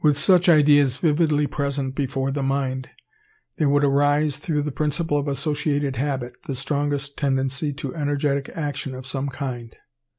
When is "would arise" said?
3.68-4.38